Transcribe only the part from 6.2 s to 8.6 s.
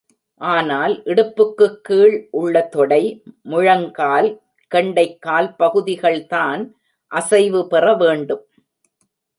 தான் அசைவு பெற வேண்டும்.